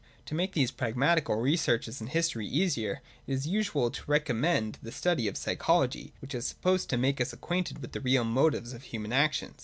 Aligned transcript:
To 0.25 0.33
make 0.33 0.53
these 0.53 0.71
prag 0.71 0.95
matical 0.95 1.39
researches 1.39 2.01
in 2.01 2.07
history 2.07 2.47
easier, 2.47 3.03
it 3.27 3.33
is 3.33 3.45
usual 3.45 3.91
to 3.91 4.03
recom 4.05 4.37
mend 4.37 4.79
the 4.81 4.91
study 4.91 5.27
of 5.27 5.37
psychology, 5.37 6.11
which 6.21 6.33
is 6.33 6.47
supposed 6.47 6.89
to 6.89 6.97
make 6.97 7.21
us 7.21 7.33
acquainted 7.33 7.83
with 7.83 7.91
the 7.91 8.01
real 8.01 8.23
motives 8.23 8.73
of 8.73 8.81
human 8.85 9.13
actions. 9.13 9.59